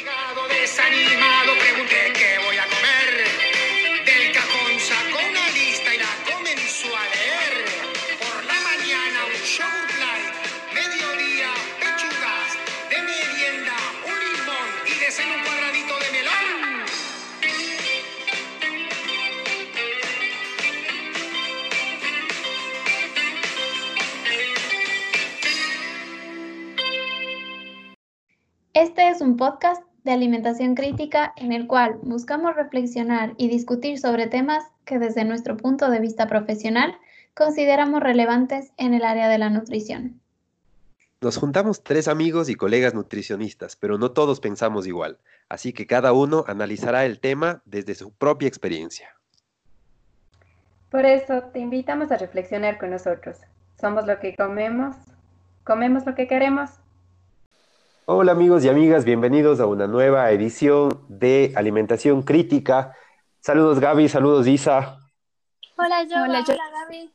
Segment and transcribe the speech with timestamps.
[0.00, 3.28] Fatigado, desanimado, pregunté qué voy a comer.
[4.06, 7.66] Del cajón sacó una lista y la comenzó a leer.
[8.18, 9.90] Por la mañana un yogurt
[10.72, 12.56] mediodía pechugas,
[12.88, 13.76] de merienda
[14.06, 16.86] un limón y de cena un cuadradito de melón.
[28.72, 34.26] Este es un podcast de alimentación crítica en el cual buscamos reflexionar y discutir sobre
[34.26, 36.96] temas que desde nuestro punto de vista profesional
[37.34, 40.20] consideramos relevantes en el área de la nutrición.
[41.20, 45.18] Nos juntamos tres amigos y colegas nutricionistas, pero no todos pensamos igual,
[45.50, 49.14] así que cada uno analizará el tema desde su propia experiencia.
[50.90, 53.36] Por eso te invitamos a reflexionar con nosotros.
[53.78, 54.96] Somos lo que comemos,
[55.62, 56.70] comemos lo que queremos.
[58.12, 62.92] Hola amigos y amigas, bienvenidos a una nueva edición de Alimentación Crítica.
[63.38, 64.98] Saludos Gaby, saludos Isa.
[65.76, 66.16] Hola, yo.
[66.16, 67.12] Hola, Hola, yo- Gaby.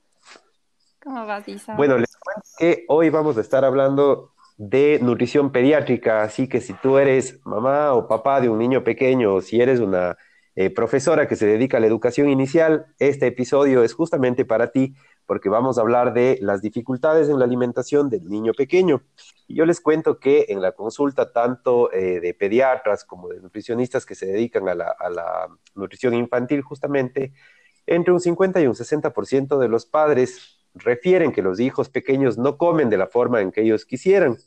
[1.04, 1.76] ¿Cómo vas, Isa?
[1.76, 6.72] Bueno, les cuento que hoy vamos a estar hablando de nutrición pediátrica, así que si
[6.76, 10.16] tú eres mamá o papá de un niño pequeño o si eres una
[10.56, 14.96] eh, profesora que se dedica a la educación inicial, este episodio es justamente para ti
[15.26, 19.02] porque vamos a hablar de las dificultades en la alimentación del niño pequeño.
[19.48, 24.06] Y yo les cuento que en la consulta tanto eh, de pediatras como de nutricionistas
[24.06, 27.34] que se dedican a la, a la nutrición infantil, justamente
[27.88, 32.58] entre un 50 y un 60% de los padres refieren que los hijos pequeños no
[32.58, 34.38] comen de la forma en que ellos quisieran.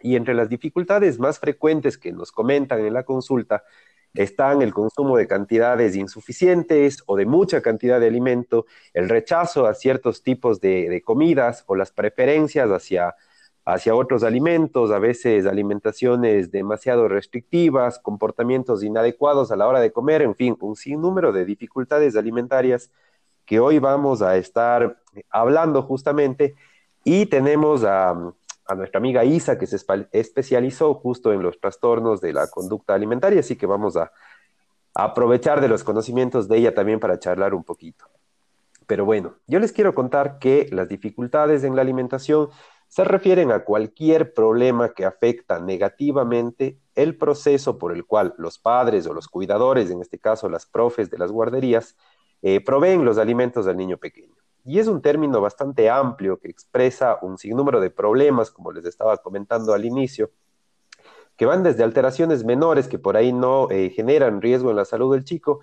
[0.00, 3.62] Y entre las dificultades más frecuentes que nos comentan en la consulta
[4.14, 9.74] están el consumo de cantidades insuficientes o de mucha cantidad de alimento, el rechazo a
[9.74, 13.14] ciertos tipos de, comidas o las preferencias hacia,
[13.64, 20.22] hacia otros alimentos, a veces alimentaciones demasiado restrictivas, comportamientos inadecuados a la hora de comer,
[20.22, 22.90] en fin, un sinnúmero de dificultades alimentarias
[23.46, 24.98] que hoy vamos a estar
[25.30, 26.54] hablando justamente.
[27.04, 28.32] Y tenemos a,
[28.66, 29.78] a nuestra amiga Isa que se
[30.12, 34.12] especializó justo en los trastornos de la conducta alimentaria, así que vamos a,
[34.94, 38.06] a aprovechar de los conocimientos de ella también para charlar un poquito.
[38.86, 42.50] Pero bueno, yo les quiero contar que las dificultades en la alimentación
[42.88, 49.06] se refieren a cualquier problema que afecta negativamente el proceso por el cual los padres
[49.06, 51.96] o los cuidadores, en este caso las profes de las guarderías,
[52.42, 54.41] eh, proveen los alimentos al niño pequeño.
[54.64, 59.16] Y es un término bastante amplio que expresa un sinnúmero de problemas, como les estaba
[59.16, 60.30] comentando al inicio,
[61.36, 65.12] que van desde alteraciones menores que por ahí no eh, generan riesgo en la salud
[65.14, 65.60] del chico,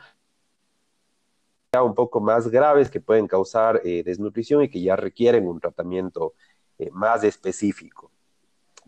[1.72, 5.60] ya un poco más graves que pueden causar eh, desnutrición y que ya requieren un
[5.60, 6.34] tratamiento
[6.78, 8.12] eh, más específico.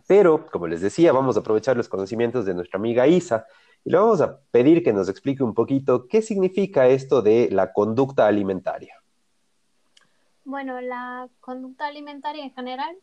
[0.06, 3.46] Pero, como les decía, vamos a aprovechar los conocimientos de nuestra amiga Isa
[3.84, 7.72] y le vamos a pedir que nos explique un poquito qué significa esto de la
[7.72, 9.01] conducta alimentaria.
[10.44, 12.96] Bueno, la conducta alimentaria en general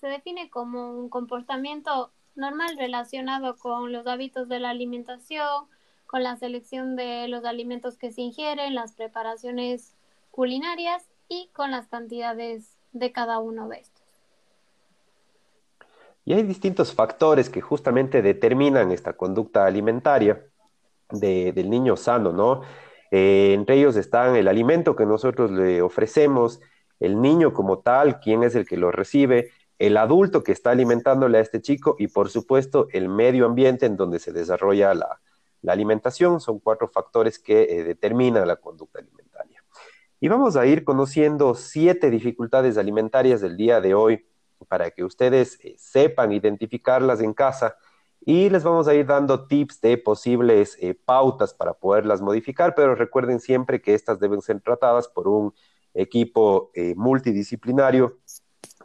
[0.00, 5.66] se define como un comportamiento normal relacionado con los hábitos de la alimentación,
[6.06, 9.94] con la selección de los alimentos que se ingieren, las preparaciones
[10.30, 14.04] culinarias y con las cantidades de cada uno de estos.
[16.24, 20.44] Y hay distintos factores que justamente determinan esta conducta alimentaria
[21.10, 22.62] de, del niño sano, ¿no?
[23.12, 26.60] Eh, entre ellos están el alimento que nosotros le ofrecemos,
[27.00, 31.38] el niño como tal, quién es el que lo recibe, el adulto que está alimentándole
[31.38, 35.20] a este chico y por supuesto el medio ambiente en donde se desarrolla la,
[35.66, 36.40] alimentación.
[36.40, 39.64] Son cuatro factores que eh, determinan la conducta alimentaria.
[40.20, 44.24] Y vamos a ir conociendo siete dificultades alimentarias del día de hoy
[44.68, 47.76] para que ustedes eh, sepan identificarlas en casa
[48.20, 52.94] y les vamos a ir dando tips de posibles eh, pautas para poderlas modificar, pero
[52.94, 55.52] recuerden siempre que estas deben ser tratadas por un
[55.96, 58.18] equipo eh, multidisciplinario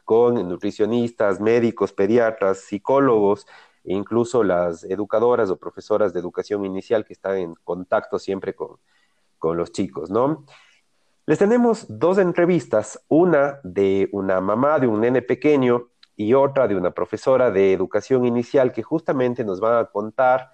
[0.06, 3.46] con nutricionistas, médicos, pediatras, psicólogos,
[3.84, 8.78] e incluso las educadoras o profesoras de educación inicial que están en contacto siempre con,
[9.40, 10.46] con los chicos, ¿no?
[11.26, 16.76] Les tenemos dos entrevistas, una de una mamá de un nene pequeño y otra de
[16.76, 20.52] una profesora de educación inicial que justamente nos van a contar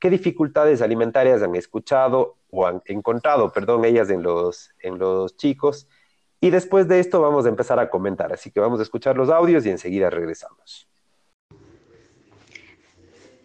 [0.00, 5.86] qué dificultades alimentarias han escuchado o han encontrado, perdón, ellas en los, en los chicos.
[6.40, 9.28] Y después de esto vamos a empezar a comentar, así que vamos a escuchar los
[9.28, 10.88] audios y enseguida regresamos.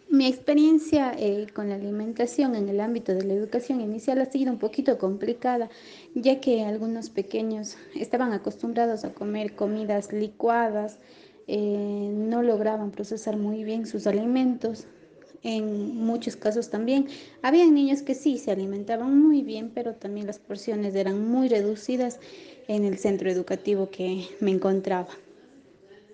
[0.07, 4.49] Mi experiencia eh, con la alimentación en el ámbito de la educación inicial ha sido
[4.49, 5.69] un poquito complicada,
[6.13, 10.99] ya que algunos pequeños estaban acostumbrados a comer comidas licuadas,
[11.47, 14.87] eh, no lograban procesar muy bien sus alimentos,
[15.45, 17.07] en muchos casos también.
[17.41, 22.19] Habían niños que sí se alimentaban muy bien, pero también las porciones eran muy reducidas
[22.67, 25.07] en el centro educativo que me encontraba.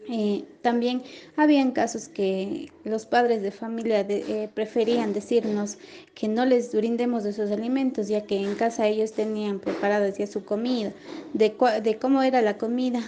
[0.09, 1.03] Eh, también
[1.37, 5.77] habían casos que los padres de familia eh, preferían decirnos
[6.15, 10.27] que no les brindemos de esos alimentos, ya que en casa ellos tenían preparada ya
[10.27, 10.91] su comida,
[11.33, 11.53] de,
[11.83, 13.01] de cómo era la comida,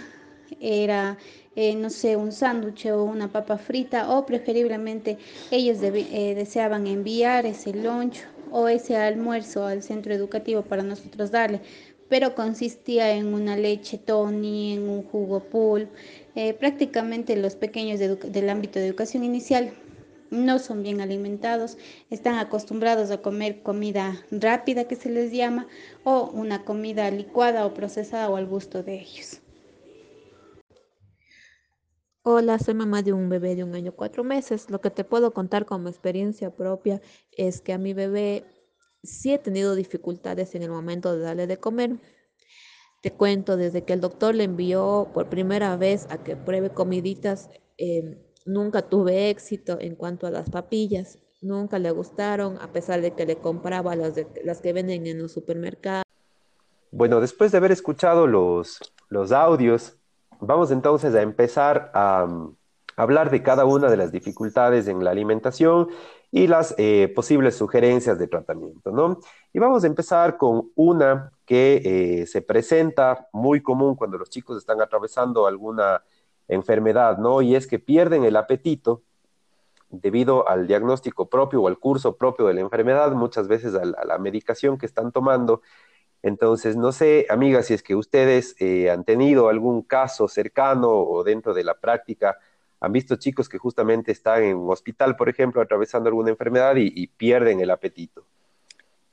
[0.60, 1.18] era,
[1.56, 5.18] eh, no sé, un sándwich o una papa frita, o preferiblemente
[5.50, 11.60] ellos deseaban enviar ese lunch o ese almuerzo al centro educativo para nosotros darle,
[12.08, 15.88] pero consistía en una leche Tony, en un jugo pool.
[16.36, 19.72] Eh, prácticamente los pequeños del ámbito de educación inicial
[20.30, 21.78] no son bien alimentados,
[22.10, 25.66] están acostumbrados a comer comida rápida que se les llama
[26.02, 29.43] o una comida licuada o procesada o al gusto de ellos.
[32.26, 34.70] Hola, soy mamá de un bebé de un año cuatro meses.
[34.70, 38.46] Lo que te puedo contar como experiencia propia es que a mi bebé
[39.02, 42.00] sí he tenido dificultades en el momento de darle de comer.
[43.02, 47.50] Te cuento, desde que el doctor le envió por primera vez a que pruebe comiditas,
[47.76, 48.16] em,
[48.46, 51.18] nunca tuve éxito en cuanto a las papillas.
[51.42, 55.32] Nunca le gustaron, a pesar de que le compraba las, las que venden en los
[55.32, 56.04] supermercados.
[56.90, 58.78] Bueno, después de haber escuchado los,
[59.10, 59.98] los audios,
[60.46, 62.26] vamos entonces a empezar a,
[62.96, 65.88] hablar de cada una de las dificultades en la alimentación
[66.30, 69.18] y las eh, posibles sugerencias de tratamiento, ¿no?
[69.52, 71.82] Y vamos a empezar con una que
[72.22, 76.02] eh, se presenta muy común cuando los chicos están atravesando alguna
[76.48, 77.42] enfermedad, ¿no?
[77.42, 79.02] Y es que pierden el apetito
[80.00, 84.18] debido al diagnóstico propio o al curso propio de la enfermedad, muchas veces a la,
[84.18, 85.62] medicación que están tomando.
[86.24, 91.22] Entonces, no sé, amigas, si es que ustedes eh, han tenido algún caso cercano o
[91.22, 92.38] dentro de la práctica
[92.80, 97.06] han visto chicos que justamente están en un hospital, por ejemplo, atravesando alguna enfermedad y,
[97.08, 98.24] pierden el apetito.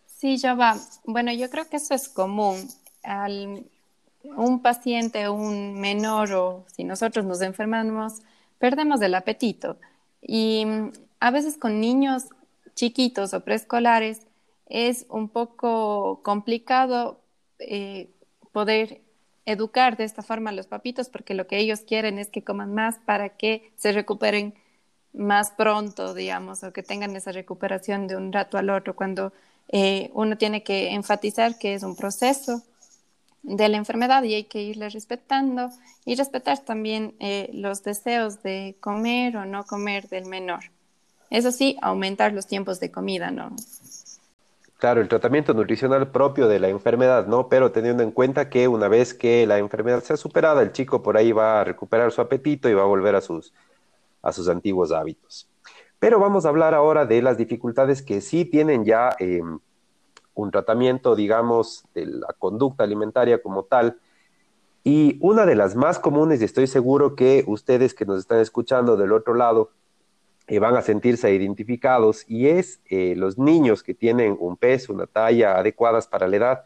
[0.05, 0.77] Sí, ya va.
[1.03, 2.55] Bueno, yo creo que eso es común.
[3.03, 3.65] Al
[4.23, 8.21] un paciente, un menor o si nosotros nos enfermamos,
[8.57, 9.77] perdemos el apetito.
[10.21, 10.65] Y
[11.19, 12.27] a veces con niños
[12.73, 14.21] chiquitos o preescolares
[14.71, 17.19] es un poco complicado
[17.59, 18.09] eh,
[18.51, 19.01] poder
[19.45, 22.73] educar de esta forma a los papitos porque lo que ellos quieren es que coman
[22.73, 24.53] más para que se recuperen
[25.13, 29.33] más pronto, digamos, o que tengan esa recuperación de un rato al otro, cuando
[29.67, 32.63] eh, uno tiene que enfatizar que es un proceso
[33.43, 35.69] de la enfermedad y hay que irle respetando
[36.05, 40.63] y respetar también eh, los deseos de comer o no comer del menor.
[41.29, 43.55] Eso sí, aumentar los tiempos de comida, ¿no?
[44.81, 47.49] Claro, el tratamiento nutricional propio de la enfermedad, ¿no?
[47.49, 51.17] Pero teniendo en cuenta que una vez que la enfermedad sea superada, el chico por
[51.17, 53.53] ahí va a recuperar su apetito y va a volver a sus,
[54.23, 55.47] a sus antiguos hábitos.
[55.99, 59.59] Pero vamos a hablar ahora de las dificultades que sí tienen ya em,
[60.33, 63.99] un tratamiento, digamos, de la conducta alimentaria como tal.
[64.83, 68.97] Y una de las más comunes, y estoy seguro que ustedes que nos están escuchando
[68.97, 69.69] del otro lado,
[70.47, 75.07] eh, van a sentirse identificados y es eh, los niños que tienen un peso, una
[75.07, 76.63] talla adecuadas para la edad,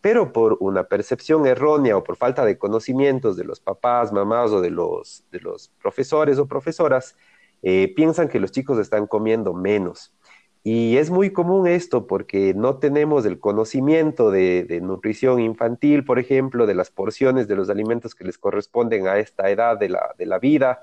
[0.00, 4.60] pero por una percepción errónea o por falta de conocimientos de los papás, mamás o
[4.60, 7.16] de los, de los profesores o profesoras,
[7.62, 10.14] eh, piensan que los chicos están comiendo menos.
[10.62, 16.66] Y es muy común esto porque no tenemos el conocimiento de, nutrición infantil, por ejemplo,
[16.66, 20.26] de las porciones de los alimentos que les corresponden a esta edad de la, de
[20.26, 20.80] la vida.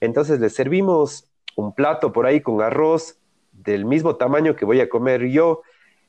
[0.00, 3.18] Entonces les servimos un plato por ahí con arroz
[3.52, 5.62] del mismo tamaño que voy a comer yo.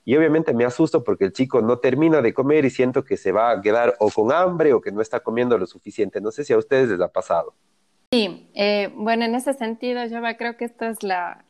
[0.04, 3.32] Y obviamente me asusto porque el chico no termina de comer y siento que se
[3.32, 6.22] va a quedar o con hambre o que no está comiendo lo suficiente.
[6.22, 7.54] No sé si a ustedes les ha pasado.
[8.14, 11.46] Sí, eh, bueno, en ese sentido, yo creo que esto es la,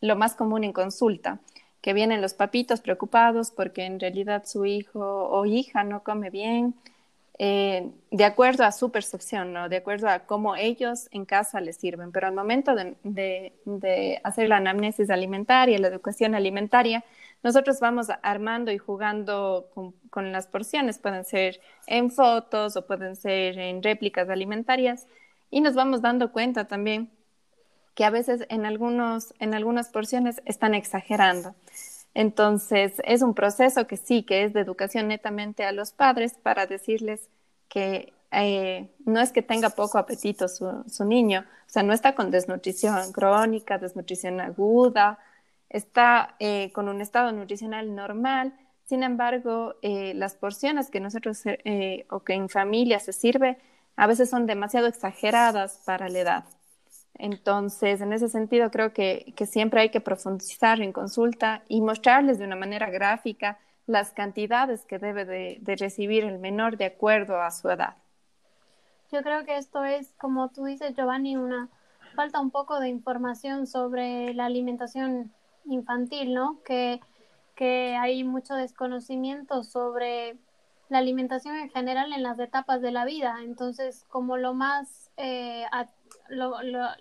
[0.00, 1.38] lo más común en consulta,
[1.80, 6.74] que vienen los papitos preocupados porque en realidad su hijo o hija no come bien,
[7.38, 9.68] eh, de acuerdo a su percepción, ¿no?
[9.68, 12.10] de acuerdo a cómo ellos en casa les sirven.
[12.10, 17.04] Pero al momento de, hacer la anamnesis alimentaria, la educación alimentaria,
[17.42, 19.68] nosotros vamos armando y jugando
[20.10, 25.06] con, las porciones, pueden ser en fotos o pueden ser en réplicas alimentarias,
[25.50, 27.10] y nos vamos dando cuenta también
[27.94, 31.54] que a veces en, algunos, en algunas porciones están exagerando.
[32.16, 36.66] Entonces, es un proceso que sí, que es de educación netamente a los padres para
[36.66, 37.28] decirles
[37.68, 42.30] que eh, no es que tenga poco apetito su, niño, o sea, no está con
[42.30, 45.18] desnutrición crónica, desnutrición aguda,
[45.68, 48.54] está eh, con un estado nutricional normal,
[48.86, 51.42] sin embargo, eh, las porciones que nosotros
[52.08, 53.58] o que en familia se sirve
[53.96, 56.44] a veces son demasiado exageradas para la edad.
[57.18, 62.38] Entonces, en ese sentido, creo que, que, siempre hay que profundizar en consulta y mostrarles
[62.38, 67.50] de una manera gráfica las cantidades que debe de, recibir el menor de acuerdo a
[67.50, 67.96] su edad.
[69.12, 71.68] Yo creo que esto es, como tú dices, Giovanni, una
[72.14, 75.32] falta un poco de información sobre la alimentación
[75.64, 76.60] infantil, ¿no?
[76.64, 77.00] Que,
[77.54, 80.36] que hay mucho desconocimiento sobre
[80.88, 83.36] la alimentación en general en las etapas de la vida.
[83.42, 85.64] Entonces, como lo más, eh,
[86.28, 86.96] lo, la,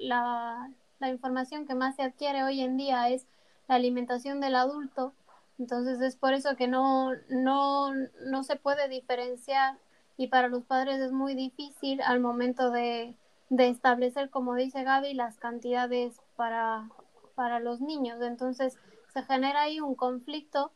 [1.00, 3.27] la, información que más se adquiere hoy en día es
[3.67, 5.13] la alimentación del adulto,
[5.60, 9.77] entonces es por eso que no, no, no se puede diferenciar
[10.17, 13.15] y para los padres es muy difícil al momento de,
[13.50, 16.89] de establecer, como dice Gaby, las cantidades para,
[17.36, 18.22] para los niños.
[18.22, 18.77] Entonces
[19.13, 20.72] se genera ahí un conflicto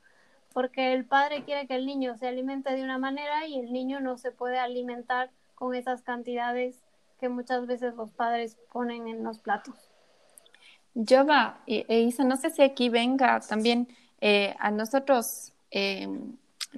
[0.54, 4.00] porque el padre quiere que el niño se alimente de una manera y el niño
[4.00, 6.82] no se puede alimentar con esas cantidades
[7.20, 9.76] que muchas veces los padres ponen en los platos.
[10.96, 13.88] Yo va, e Isa, no sé si aquí venga también
[14.22, 16.08] eh, a nosotros eh,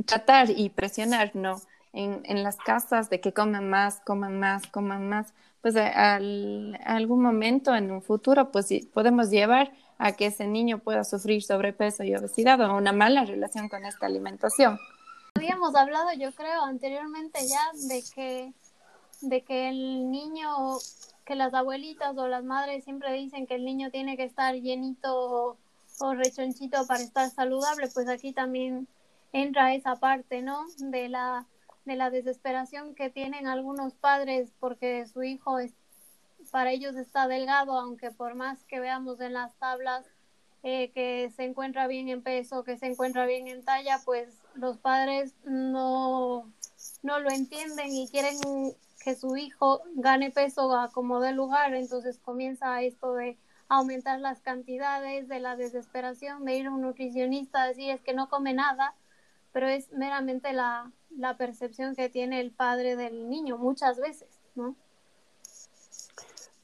[0.05, 1.62] tratar y presionar, ¿no?
[1.93, 7.21] En, en, las casas de que coman más, coman más, coman más, pues a, algún
[7.21, 12.15] momento en un futuro, pues podemos llevar a que ese niño pueda sufrir sobrepeso y
[12.15, 14.79] obesidad o una mala relación con esta alimentación.
[15.36, 18.53] Habíamos hablado, yo creo, anteriormente ya de que,
[19.22, 20.50] de que el niño,
[21.25, 25.58] que las abuelitas o las madres siempre dicen que el niño tiene que estar llenito
[26.00, 28.88] o, rechonchito para estar saludable, pues aquí también
[29.34, 30.66] entra esa parte, ¿no?
[30.78, 31.46] De la,
[31.86, 35.74] de la desesperación que tienen algunos padres porque su hijo es
[36.50, 40.06] para ellos está delgado, aunque por más que veamos en las tablas
[40.63, 44.78] eh, que se encuentra bien en peso, que se encuentra bien en talla, pues los
[44.78, 46.51] padres no,
[47.04, 48.38] no lo entienden y quieren
[49.03, 54.41] que su hijo gane peso a como de lugar, entonces comienza esto de aumentar las
[54.41, 58.96] cantidades, de la desesperación, de ir a un nutricionista, decir es que no come nada,
[59.53, 64.75] pero es meramente la, la percepción que tiene el padre del niño muchas veces, ¿no?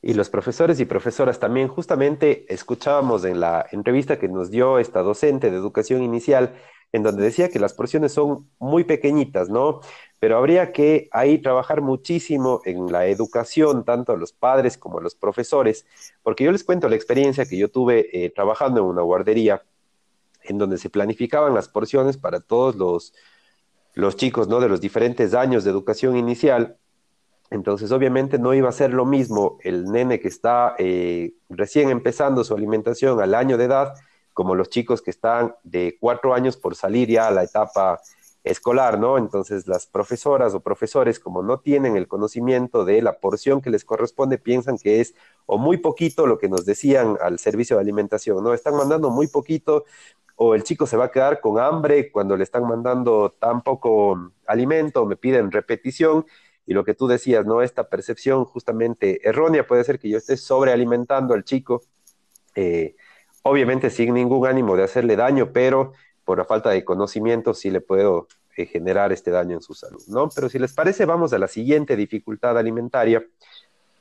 [0.02, 1.68] y los profesores y profesoras también.
[1.68, 6.56] Justamente escuchábamos en la entrevista que nos dio esta docente de educación inicial,
[6.94, 9.82] en donde decía que las porciones son muy pequeñitas, ¿no?
[10.20, 15.02] Pero habría que ahí trabajar muchísimo en la educación, tanto a los padres como a
[15.02, 15.86] los profesores,
[16.24, 19.64] porque yo les cuento la experiencia que yo tuve eh, trabajando en una guardería,
[20.44, 23.14] en donde se planificaban las porciones para todos los,
[23.94, 24.60] los chicos, ¿no?
[24.60, 26.78] De los diferentes años de educación inicial
[27.50, 32.44] entonces, obviamente no iba a ser lo mismo el nene que está eh, recién empezando
[32.44, 33.94] su alimentación al año de edad,
[34.34, 38.02] como los chicos que están de cuatro años por salir ya a la etapa
[38.52, 39.18] escolar, ¿no?
[39.18, 43.86] Entonces, las profesoras o profesores, como no tienen el conocimiento de la porción que les
[43.86, 48.44] corresponde, piensan que es o muy poquito lo que nos decían al servicio de alimentación,
[48.44, 48.54] ¿no?
[48.54, 49.86] Están mandando muy poquito
[50.36, 54.32] o el chico se va a quedar con hambre cuando le están mandando tan poco
[54.46, 56.26] alimento, me piden repetición
[56.66, 57.62] y lo que tú decías, ¿no?
[57.62, 61.82] Esta percepción justamente errónea puede ser que yo esté sobrealimentando al chico,
[62.56, 62.96] eh,
[63.42, 65.94] obviamente sin ningún ánimo de hacerle daño, pero
[66.28, 70.04] por la falta de conocimiento sí le puedo eh, generar este daño en su salud,
[70.10, 70.28] ¿no?
[70.36, 73.26] Pero si les parece, vamos a la siguiente dificultad alimentaria,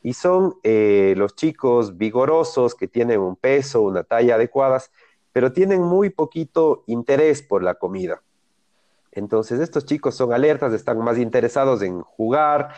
[0.02, 4.90] y son eh, los chicos vigorosos que tienen un peso, una talla adecuadas,
[5.32, 8.20] pero tienen muy poquito interés por la comida.
[9.12, 12.70] Entonces, estos chicos son alertas, están más interesados en jugar,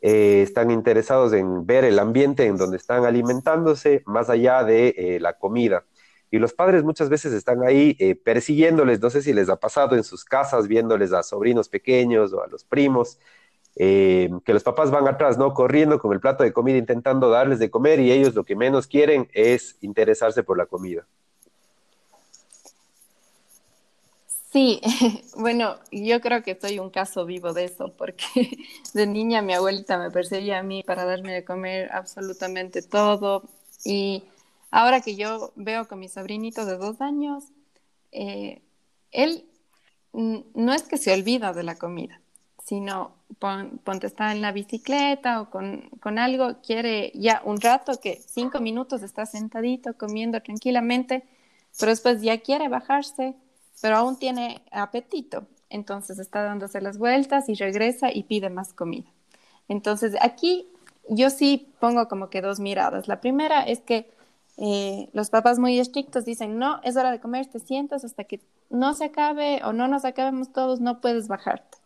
[0.00, 5.32] eh, están interesados en ver el ambiente en donde están alimentándose, más allá de la
[5.32, 5.82] comida.
[6.32, 9.94] Y los padres muchas veces están ahí eh, persiguiéndoles, no sé si les ha pasado
[9.94, 13.18] en sus casas, viéndoles a sobrinos pequeños o a los primos,
[13.76, 15.54] que los papás van atrás, ¿no?
[15.54, 18.86] Corriendo con el plato de comida, intentando darles de comer y ellos lo que menos
[18.86, 21.06] quieren es interesarse por la comida.
[24.52, 24.82] Sí,
[25.36, 28.58] bueno, yo creo que soy un caso vivo de eso, porque
[28.94, 33.42] de niña mi abuelita me perseguía a mí para darme de comer absolutamente todo.
[33.84, 34.24] Y
[34.72, 37.44] ahora que yo veo con mi sobrinito de dos años,
[38.10, 38.60] eh,
[39.12, 39.44] él
[40.12, 42.20] no es que se olvida de la comida,
[42.64, 48.20] sino ponte está en la bicicleta o con, con algo, quiere ya un rato que
[48.26, 51.22] cinco minutos está sentadito comiendo tranquilamente,
[51.78, 53.36] pero después ya quiere bajarse
[53.82, 55.46] pero aún tiene apetito.
[55.68, 59.10] Entonces está dándose las vueltas y regresa y pide más comida.
[59.68, 60.68] Entonces aquí
[61.08, 63.08] yo sí pongo como que dos miradas.
[63.08, 64.10] La primera es que
[64.64, 68.40] eh, los papás muy estrictos dicen, no, es hora de comer, te sientas hasta que
[68.70, 71.78] no se acabe o no nos acabemos todos, no puedes bajarte.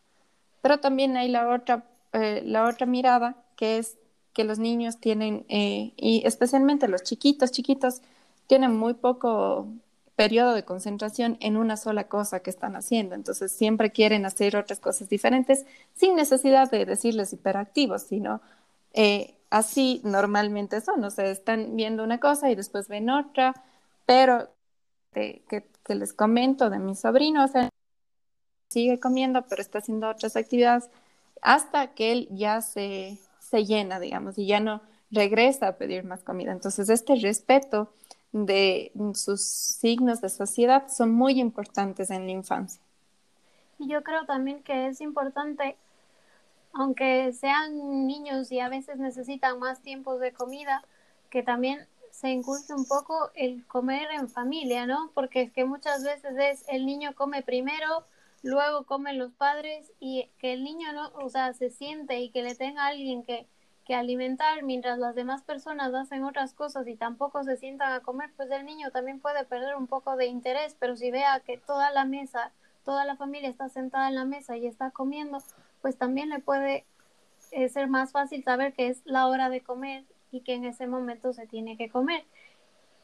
[0.61, 3.97] Pero también hay la otra, eh, la otra mirada que es
[4.35, 8.03] que los niños tienen, eh, y especialmente los chiquitos, chiquitos,
[8.47, 9.69] tienen muy poco
[10.15, 13.15] periodo de concentración en una sola cosa que están haciendo.
[13.15, 15.65] Entonces siempre quieren hacer otras cosas diferentes
[15.95, 18.43] sin necesidad de decirles hiperactivos, sino
[19.51, 21.05] así normalmente son.
[21.05, 23.55] O sea, están viendo una cosa y después ven otra,
[24.07, 24.51] pero
[25.13, 27.71] que, les comento de mi sobrino, o sea,
[28.69, 30.91] sigue comiendo, pero está haciendo otras actividades
[31.43, 36.23] hasta que él ya se, se llena, digamos, y ya no regresa a pedir más
[36.23, 36.53] comida.
[36.53, 37.93] Entonces, este respeto
[38.33, 42.83] de sus signos de sociedad son muy importantes en la infancia.
[43.79, 45.77] Y yo creo también que es importante,
[46.77, 50.85] aunque sean niños y a veces necesitan más tiempos de comida,
[51.31, 55.11] que también se inculque un poco el comer en familia, ¿no?
[55.15, 58.05] Porque es que muchas veces es el niño come primero,
[58.43, 62.43] luego comen los padres y que el niño no, o sea, se siente y que
[62.43, 63.47] le tenga alguien que
[63.87, 68.31] que alimentar mientras las demás personas hacen otras cosas y tampoco se sientan a comer,
[68.37, 71.93] pues el niño también puede perder un poco de interés, pero si vea que toda
[71.93, 72.51] la mesa,
[72.85, 75.39] toda la familia está sentada en la mesa y está comiendo,
[75.87, 76.85] pues también le puede
[77.53, 80.87] eh, ser más fácil saber que es la hora de comer y que en ese
[80.87, 82.25] momento se tiene que comer.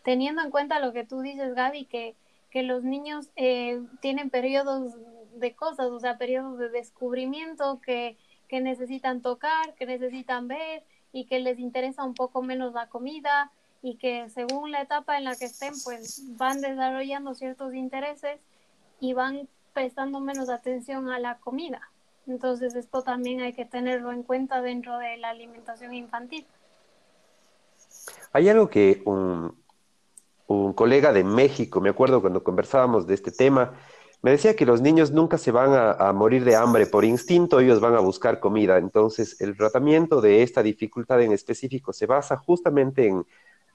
[0.03, 2.17] Teniendo en cuenta lo que tú dices, Gaby, que,
[2.51, 4.95] que los niños eh, tienen periodos
[5.37, 8.17] de cosas, o sea, periodos de descubrimiento que
[8.53, 13.51] que necesitan tocar, que necesitan ver y que les interesa un poco menos la comida
[13.81, 18.41] y que según la etapa en la que estén, pues van desarrollando ciertos intereses
[19.01, 21.92] y van prestando menos atención a la comida.
[22.26, 26.47] Entonces esto también hay que tenerlo en cuenta dentro de la alimentación infantil.
[28.33, 29.61] Hay algo que un,
[30.75, 33.73] colega de México, me acuerdo cuando conversábamos de este tema,
[34.21, 37.81] me decía que los niños nunca se van a, morir de hambre por instinto, ellos
[37.81, 38.76] van a buscar comida.
[38.76, 43.26] Entonces, el tratamiento de esta dificultad en específico se basa justamente en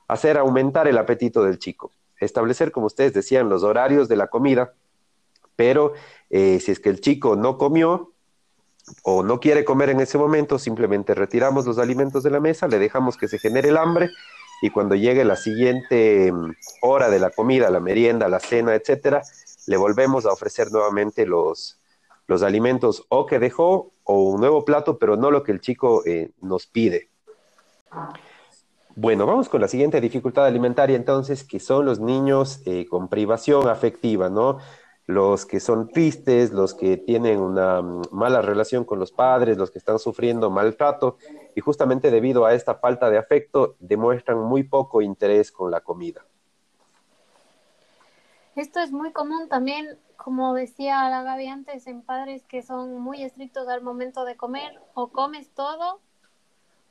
[0.08, 4.74] hacer aumentar el apetito del chico, establecer, como ustedes decían, los horarios de la comida,
[5.56, 5.94] pero
[6.30, 8.14] eh, si es que el chico no comió
[9.04, 12.80] o no quiere comer en ese momento, simplemente retiramos los alimentos de la mesa, le
[12.80, 14.10] dejamos que se genere el hambre
[14.62, 19.22] y cuando llegue la siguiente mm, hora de la comida, la merienda, la cena, etcétera,
[19.68, 21.80] le volvemos a ofrecer nuevamente los,
[22.28, 26.04] los alimentos o que dejó o un nuevo plato, pero no lo que el chico
[26.06, 27.10] eh, nos pide.
[28.96, 33.70] Bueno, vamos con la siguiente dificultad alimentaria entonces, que son los niños eh, con privación
[33.70, 34.58] afectiva, ¿no?
[35.08, 39.72] Los que son tristes, los que tienen una mm, mala relación con los padres, los
[39.72, 41.18] que están sufriendo maltrato
[41.56, 46.26] y justamente debido a esta falta de afecto demuestran muy poco interés con la comida.
[48.56, 53.24] Esto es muy común también, como decía la Gaby antes, en padres que son muy
[53.24, 56.02] estrictos al momento de comer, o comes todo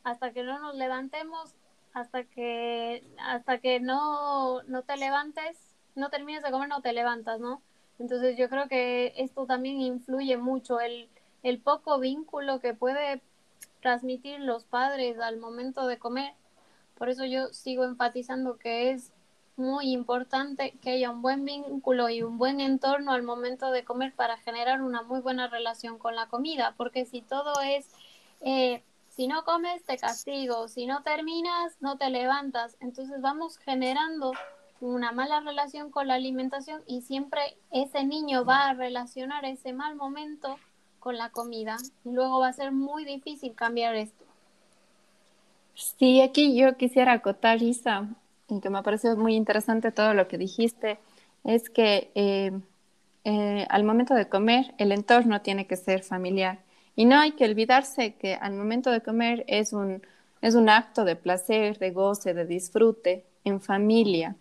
[0.04, 1.54] hasta que no nos levantemos,
[1.92, 5.58] hasta que hasta que no, no te levantes,
[5.96, 7.62] no termines de comer, no te levantas, ¿no?
[7.98, 11.08] Entonces yo creo que esto también influye mucho, el,
[11.42, 13.20] el poco vínculo que puede
[13.80, 16.34] transmitir los padres al momento de comer.
[16.98, 19.12] Por eso yo sigo enfatizando que es
[19.56, 24.14] muy importante que haya un buen vínculo y un buen entorno al momento de comer
[24.14, 27.90] para generar una muy buena relación con la comida, porque si todo es,
[28.42, 34.32] eh, si no comes, te castigo, si no terminas, no te levantas, entonces vamos generando
[34.80, 37.40] una mala relación con la alimentación y siempre
[37.72, 40.58] ese niño va a relacionar ese mal momento
[40.98, 44.24] con la comida y luego va a ser muy difícil cambiar esto.
[45.74, 48.08] Sí, aquí yo quisiera acotar, Isa,
[48.62, 50.98] que me parece muy interesante todo lo que dijiste,
[51.44, 52.52] es que eh,
[53.24, 56.60] eh, al momento de comer el entorno tiene que ser familiar.
[56.96, 60.02] Y no hay que olvidarse que al momento de comer es un,
[60.40, 64.34] es un acto de placer, de goce, de disfrute en familia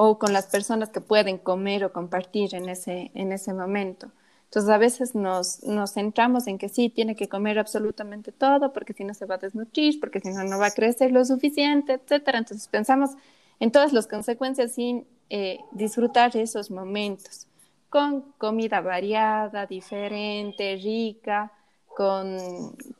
[0.00, 4.12] o con las personas que pueden comer o compartir en ese, en ese momento.
[4.44, 8.92] Entonces a veces nos, nos centramos en que sí, tiene que comer absolutamente todo porque
[8.92, 11.94] si no se va a desnutrir, porque si no, no va a crecer lo suficiente,
[11.94, 12.28] etc.
[12.34, 13.10] Entonces pensamos
[13.58, 17.48] en todas las consecuencias sin eh, disfrutar esos momentos
[17.90, 21.50] con comida variada, diferente, rica,
[21.88, 22.38] con,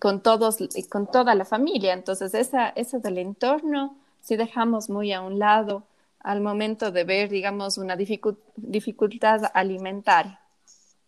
[0.01, 0.59] con, todos,
[0.89, 1.93] con toda la familia.
[1.93, 5.85] Entonces, esa, eso del entorno, si dejamos muy a un lado
[6.21, 10.41] al momento de ver, digamos, una dificultad alimentaria.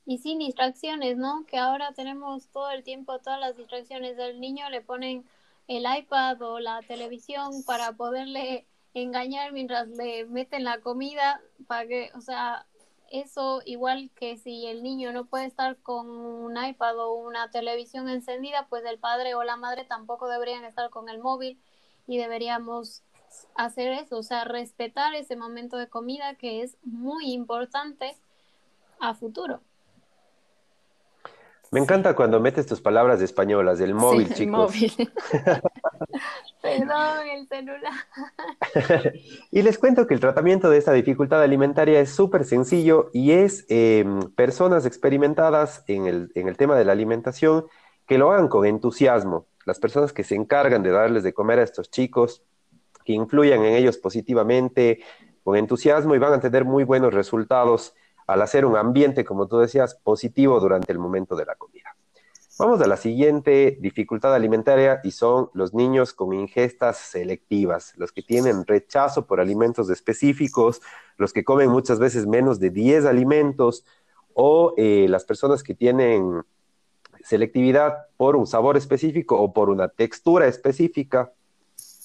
[0.07, 1.45] Y sin distracciones, ¿no?
[1.47, 4.17] Que ahora tenemos todo el tiempo todas las distracciones.
[4.17, 5.25] del niño le ponen
[5.69, 12.11] el iPad o la televisión para poderle engañar mientras le meten la comida para que,
[12.17, 12.67] o sea,
[13.11, 18.09] eso igual que si el niño no puede estar con un iPad o una televisión
[18.09, 21.61] encendida, pues el padre o la madre tampoco deberían estar con el móvil
[22.07, 23.03] y deberíamos
[23.55, 28.17] hacer eso, o sea, respetar ese momento de comida que es muy importante
[28.99, 29.61] a futuro.
[31.73, 34.75] Me encanta cuando metes tus palabras españolas, del móvil, sí, chicos.
[34.75, 35.13] El móvil.
[36.63, 37.93] Perdón, el celular.
[39.53, 43.67] y les cuento que el tratamiento de esta dificultad alimentaria es súper sencillo y es
[43.69, 47.67] em, personas experimentadas en el, en el tema de la alimentación
[48.05, 49.47] que lo hagan con entusiasmo.
[49.65, 52.43] Las personas que se encargan de darles de comer a estos chicos,
[53.11, 55.01] que influyan en ellos positivamente,
[55.43, 57.95] con entusiasmo y van a tener muy buenos resultados
[58.29, 61.97] al hacer un ambiente, como tú decías, positivo durante el momento de la comida.
[62.57, 68.23] Vamos a la siguiente dificultad alimentaria y son los niños con ingestas selectivas, los que
[68.23, 70.81] tienen rechazo por alimentos específicos,
[71.17, 73.85] los que comen muchas veces menos de 10 alimentos
[74.35, 76.43] o eh, las personas que tienen
[77.25, 81.33] selectividad por un sabor específico o por una textura específica.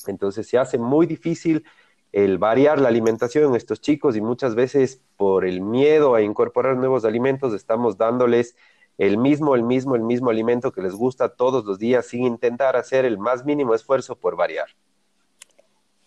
[0.07, 1.65] Entonces se hace muy difícil
[2.11, 6.77] el variar la alimentación en estos chicos y muchas veces por el miedo a incorporar
[6.77, 8.55] nuevos alimentos estamos dándoles
[8.97, 12.77] el mismo, el mismo, el mismo alimento que les gusta todos los días sin intentar
[12.77, 14.67] hacer el más mínimo esfuerzo por variar.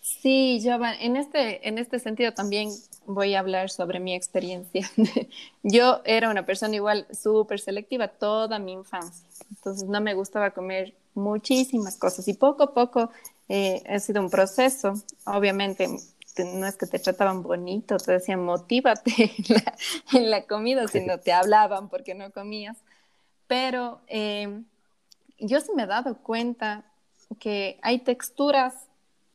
[0.01, 2.71] Sí, yo en este, en este sentido también
[3.05, 4.91] voy a hablar sobre mi experiencia.
[5.63, 10.95] yo era una persona igual súper selectiva toda mi infancia, entonces no me gustaba comer
[11.15, 13.11] muchísimas cosas y poco a poco
[13.49, 14.95] eh, ha sido un proceso.
[15.25, 15.89] Obviamente,
[16.45, 19.33] no es que te trataban bonito, te decían motívate
[20.13, 22.79] en la, comida, sino te hablaban porque no comías.
[23.47, 24.63] Pero eh,
[25.39, 26.85] yo sí me he dado cuenta
[27.39, 28.75] que hay texturas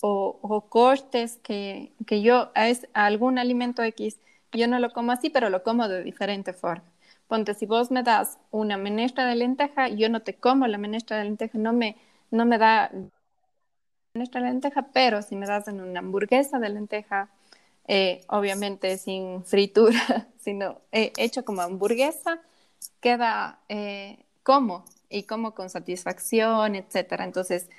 [0.05, 4.17] o, cortes que, que yo a, a, algún alimento X
[4.57, 6.83] yo no lo como así, pero lo como de diferente forma.
[7.27, 11.17] Ponte, si vos me das una menestra de lenteja, yo no te como la menestra
[11.17, 11.97] de lenteja, no me,
[12.31, 12.91] no me da
[14.13, 17.29] nuestra lenteja, pero si me das en una hamburguesa de lenteja,
[17.87, 22.39] eh, obviamente sin fritura, sino hecho como hamburguesa,
[22.99, 27.23] queda eh, como y como con satisfacción, etcétera.
[27.25, 27.69] Entonces,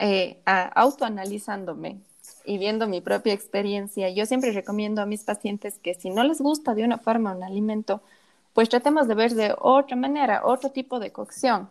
[0.00, 2.00] eh, autoanalizándome
[2.44, 6.40] y viendo mi propia experiencia, yo siempre recomiendo a mis pacientes que si no les
[6.40, 8.02] gusta de una forma un alimento,
[8.54, 11.70] pues tratemos de ver de otra manera, otro tipo de cocción,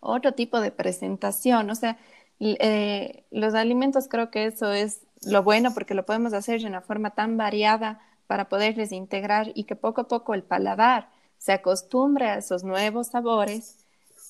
[0.00, 1.98] otro tipo de presentación, o sea,
[2.40, 6.80] eh, los alimentos creo que eso es lo bueno porque lo podemos hacer de una
[6.80, 12.26] forma tan variada para poderles integrar y que poco a poco el paladar se acostumbre
[12.26, 13.76] a esos nuevos sabores,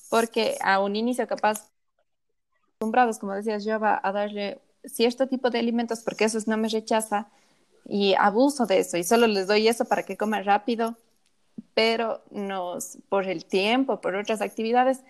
[0.09, 1.69] porque a un inicio capaz
[2.75, 6.67] acostumbrados, como decías yo, va a darle cierto tipo de alimentos porque eso no me
[6.69, 7.29] rechaza
[7.85, 10.97] y abuso de eso y solo les doy eso para que coman rápido,
[11.73, 15.01] pero nos, por el tiempo, por otras actividades,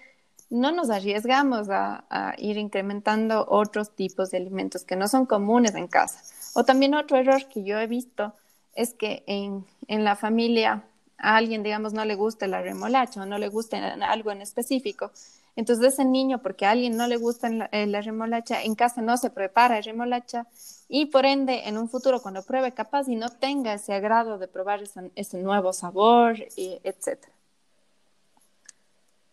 [0.54, 5.88] no nos arriesgamos a, ir incrementando otros tipos de alimentos que no son comunes en
[5.88, 6.22] casa.
[6.54, 8.34] O también otro error que yo he visto
[8.76, 10.84] es que en, la familia
[11.18, 15.12] a alguien, digamos, no le guste la remolacha o no le guste algo en específico.
[15.56, 19.18] Entonces ese niño, porque a alguien no le gusta la, eh, remolacha, en casa no
[19.18, 20.46] se prepara remolacha
[20.88, 24.48] y por ende en un futuro cuando pruebe capaz y no tenga ese agrado de
[24.48, 24.82] probar
[25.16, 27.33] ese, nuevo sabor, y etcétera.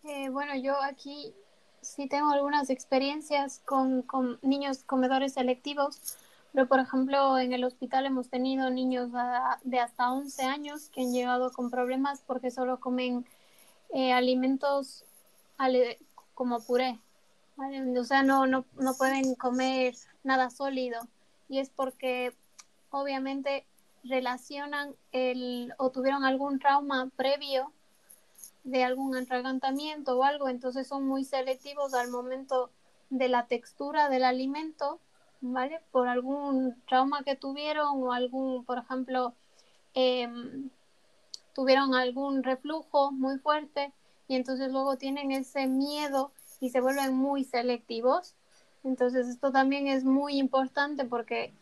[0.04, 1.34] Eh, bueno, yo aquí
[1.82, 4.04] sí tengo algunas experiencias con,
[4.42, 6.16] niños comedores selectivos,
[6.52, 9.10] pero por ejemplo en el hospital hemos tenido niños
[9.62, 13.26] de hasta 11 años que han llegado con problemas porque solo comen
[13.90, 15.04] eh, alimentos
[16.34, 16.98] como puré,
[17.98, 21.06] o sea, no, no, no pueden comer nada sólido.
[21.50, 22.34] Y es porque
[22.90, 23.66] obviamente
[24.04, 27.72] relacionan el o tuvieron algún trauma previo
[28.64, 32.70] de algún atragantamiento o algo, entonces son muy selectivos al momento
[33.08, 35.00] de la textura del alimento,
[35.40, 35.80] ¿vale?
[35.90, 39.34] Por algún trauma que tuvieron o algún, por ejemplo,
[39.94, 40.70] em,
[41.54, 43.92] tuvieron algún reflujo muy fuerte
[44.28, 48.36] y entonces luego tienen ese miedo y se vuelven muy selectivos.
[48.84, 51.52] Entonces esto también es muy importante porque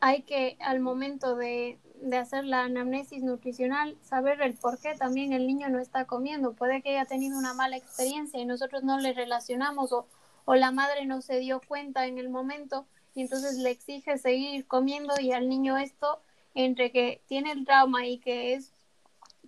[0.00, 5.32] hay que al momento de, de hacer la anamnesis nutricional, saber el por qué también
[5.32, 6.52] el niño no está comiendo.
[6.52, 10.06] Puede que haya tenido una mala experiencia y nosotros no le relacionamos o,
[10.44, 14.66] o la madre no se dio cuenta en el momento y entonces le exige seguir
[14.66, 16.20] comiendo y al niño esto,
[16.54, 18.72] entre que tiene el trauma y que es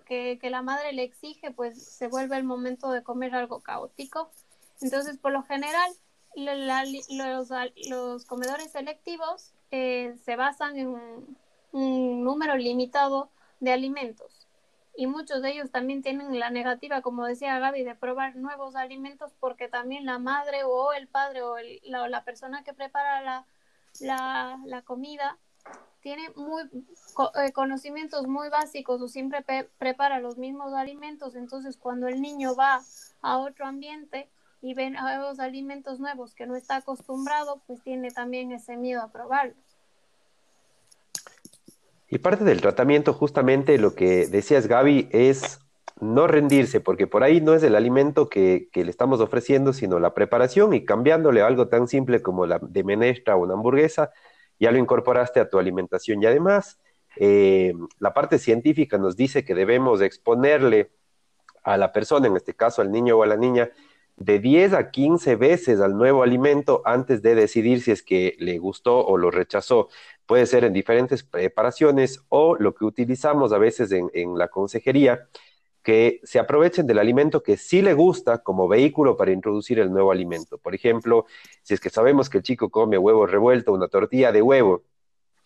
[0.06, 4.30] que, que la madre le exige, pues se vuelve el momento de comer algo caótico.
[4.80, 5.90] Entonces, por lo general,
[6.36, 7.48] los,
[7.88, 10.94] los comedores selectivos eh, se basan en
[11.76, 14.46] un número limitado de alimentos.
[14.96, 19.34] Y muchos de ellos también tienen la negativa, como decía Gaby, de probar nuevos alimentos
[19.38, 23.46] porque también la madre o el padre o la, la, persona que prepara la,
[24.64, 25.38] la, comida
[26.00, 29.44] tiene muy eh, conocimientos muy básicos o siempre
[29.76, 32.80] prepara los mismos alimentos, entonces cuando el niño va
[33.20, 34.30] a otro ambiente
[34.62, 39.12] y ve nuevos alimentos nuevos que no está acostumbrado, pues tiene también ese miedo a
[39.12, 39.65] probarlos.
[42.08, 45.60] Y parte del tratamiento, justamente lo que decías Gaby, es
[46.00, 49.98] no rendirse, porque por ahí no es el alimento que, que, le estamos ofreciendo, sino
[49.98, 54.10] la preparación y cambiándole algo tan simple como la de menestra o una hamburguesa,
[54.60, 56.22] ya lo incorporaste a tu alimentación.
[56.22, 56.78] Y además,
[57.16, 60.90] eh, la parte científica nos dice que debemos exponerle
[61.62, 63.70] a la persona, en este caso al niño o a la niña,
[64.16, 68.58] de 10 a 15 veces al nuevo alimento antes de decidir si es que le
[68.58, 69.88] gustó o lo rechazó.
[70.26, 75.28] Puede ser en diferentes preparaciones o lo que utilizamos a veces en, en la consejería,
[75.82, 80.10] que se aprovechen del alimento que sí le gusta como vehículo para introducir el nuevo
[80.10, 80.58] alimento.
[80.58, 81.26] Por ejemplo,
[81.62, 84.82] si es que sabemos que el chico come huevo revuelto, una tortilla de huevo,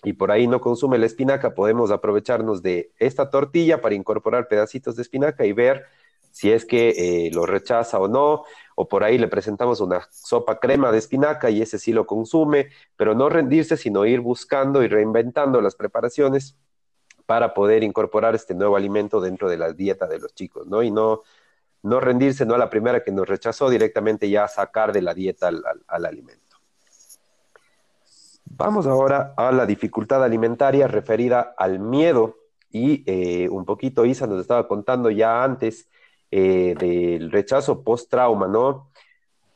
[0.02, 4.96] y por ahí no consume la espinaca, podemos aprovecharnos de esta tortilla para incorporar pedacitos
[4.96, 5.84] de espinaca y ver
[6.30, 10.58] si es que eh, lo rechaza o no, o por ahí le presentamos una sopa
[10.58, 14.88] crema de espinaca y ese sí lo consume, pero no rendirse, sino ir buscando y
[14.88, 16.56] reinventando las preparaciones
[17.26, 20.82] para poder incorporar este nuevo alimento dentro de la dieta de los chicos, ¿no?
[20.82, 21.20] Y no,
[21.82, 25.48] no rendirse, no a la primera que nos rechazó, directamente ya sacar de la dieta
[25.48, 26.56] al, alimento.
[28.44, 32.36] Vamos ahora a la dificultad alimentaria referida al miedo
[32.70, 35.88] y eh, un poquito Isa nos estaba contando ya antes
[36.30, 38.90] eh, del rechazo post-trauma, ¿no?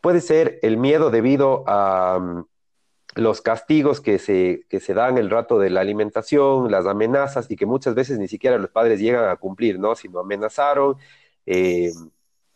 [0.01, 2.45] Puede ser el miedo debido a mm,
[3.17, 7.57] los castigos que se, que se dan el rato de la alimentación, las amenazas y
[7.57, 9.95] que muchas veces ni siquiera los padres llegan a cumplir, ¿no?
[9.95, 10.97] Si no amenazaron,
[11.47, 11.93] eh,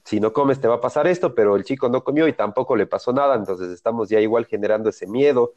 [0.05, 2.77] si no comes te va a pasar esto, pero el chico no comió y tampoco
[2.77, 5.55] le pasó nada, entonces estamos ya igual generando ese miedo.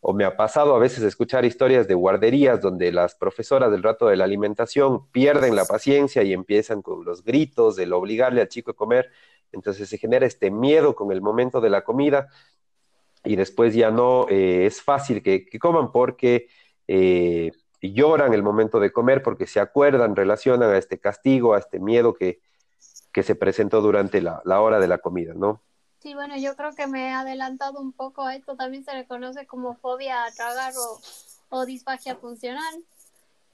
[0.00, 4.06] O me ha pasado a veces escuchar historias de guarderías donde las profesoras del rato
[4.06, 8.70] de la alimentación pierden la paciencia y empiezan con los gritos del obligarle al chico
[8.70, 9.10] a comer.
[9.52, 12.28] Entonces se genera este miedo con el momento de la comida
[13.24, 16.48] y después ya no eh, es fácil que, coman porque
[16.86, 17.50] eh,
[17.82, 22.14] lloran el momento de comer, porque se acuerdan, relacionan a este castigo, a este miedo
[22.14, 22.40] que,
[23.12, 25.62] que se presentó durante la, hora de la comida, ¿no?
[26.00, 29.06] Sí, bueno, yo creo que me he adelantado un poco a esto, también se le
[29.06, 30.72] conoce como fobia a tragar
[31.50, 32.84] o, disfagia funcional.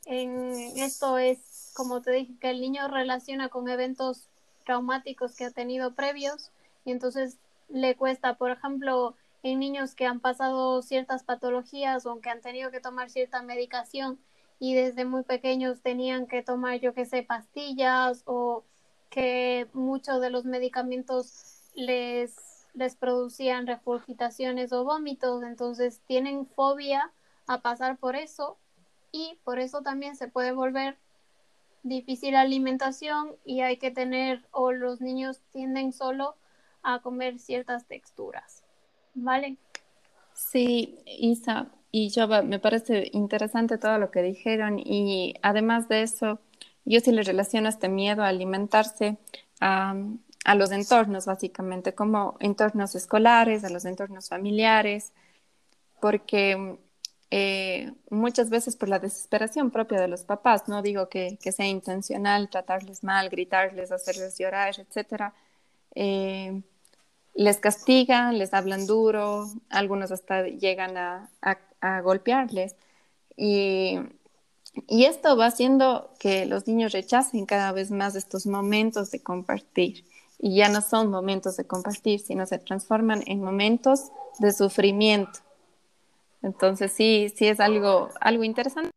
[0.05, 4.29] En esto es, como te dije, que el niño relaciona con eventos
[4.65, 6.51] traumáticos que ha tenido previos
[6.85, 7.39] y entonces
[7.71, 12.71] le cuesta, por ejemplo, en niños que han pasado ciertas patologías o que han tenido
[12.71, 14.19] que tomar cierta medicación
[14.59, 18.65] y desde muy pequeños tenían que tomar, yo qué sé, pastillas o
[19.09, 27.13] que muchos de los medicamentos les, les producían regurgitaciones o vómitos, entonces tienen fobia
[27.47, 28.57] a pasar por eso
[29.13, 30.97] y por eso también se puede volver
[31.83, 36.37] difícil la alimentación y hay que tener o los niños tienden solo
[36.83, 38.65] a comer ciertas texturas.
[39.15, 39.57] ¿vale?
[40.35, 46.41] Sí, Isa y yo me parece interesante todo lo que dijeron y además de eso,
[46.85, 49.17] yo sí le relaciono este miedo a alimentarse
[49.61, 49.95] a,
[50.45, 55.13] a los entornos, básicamente, como entornos escolares, a los entornos familiares,
[56.01, 56.79] porque
[57.31, 61.67] eh, muchas veces por la desesperación propia de los papás, no digo que, que sea
[61.67, 65.35] intencional tratarles mal, gritarles, hacerles llorar, etcétera.
[65.95, 66.63] Eh,
[67.35, 71.31] les castigan, les hablan duro, algunos hasta llegan a,
[72.03, 72.77] golpearles.
[73.37, 73.99] Y,
[74.89, 80.05] esto va haciendo que los niños rechacen cada vez más estos momentos de compartir.
[80.45, 85.41] Y ya no son momentos de compartir, sino se transforman en momentos de sufrimiento.
[86.43, 88.91] Entonces sí, sí es algo, algo interesante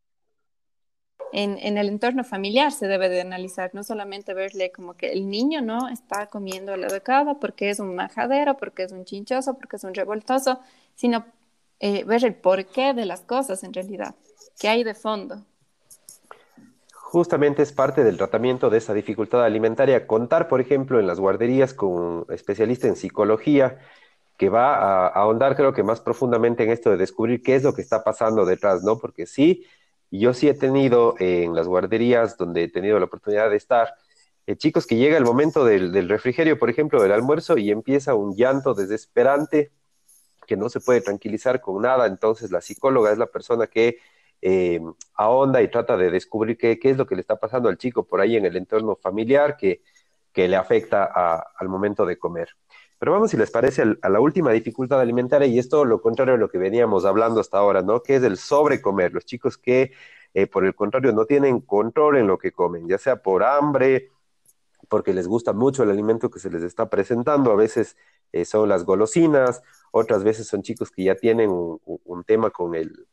[1.32, 5.62] en, el entorno familiar se debe de analizar, no solamente verle como que el niño
[5.62, 9.84] no está comiendo lo adecuado porque es un majadero, porque es un chinchoso, porque es
[9.84, 10.60] un revoltoso,
[10.96, 11.26] sino
[11.80, 14.16] eh, ver el porqué de las cosas en realidad,
[14.60, 15.44] qué hay de fondo.
[17.10, 20.06] Justamente es parte del tratamiento de esa dificultad alimentaria.
[20.06, 23.80] Contar, por ejemplo, en las guarderías con un especialista en psicología
[24.36, 27.74] que va a, ahondar, creo que más profundamente en esto de descubrir qué es lo
[27.74, 28.98] que está pasando detrás, ¿no?
[28.98, 29.66] Porque sí,
[30.12, 33.94] yo sí he tenido en las guarderías donde he tenido la oportunidad de estar,
[34.46, 38.36] eh, chicos que llega el momento del, refrigerio, por ejemplo, del almuerzo, y empieza un
[38.36, 39.72] llanto desesperante
[40.46, 42.06] que no se puede tranquilizar con nada.
[42.06, 43.98] Entonces la psicóloga es la persona que
[44.42, 44.80] eh,
[45.16, 48.22] ahonda y trata de descubrir qué, es lo que le está pasando al chico por
[48.22, 49.82] ahí en el entorno familiar que,
[50.32, 51.04] que le afecta
[51.58, 52.50] al momento de comer.
[53.00, 56.40] Pero vamos, si les parece, a la última dificultad alimentaria, y esto lo contrario de
[56.40, 58.02] lo que veníamos hablando hasta ahora, ¿no?
[58.02, 59.14] Que es el sobrecomer.
[59.14, 59.92] Los chicos que,
[60.34, 64.10] eh, por el contrario, no tienen control en lo que comen, ya sea por hambre,
[64.90, 67.98] porque les gusta mucho el alimento que se les está presentando, a veces
[68.32, 73.08] eh, son las golosinas, otras veces son chicos que ya tienen un, tema con el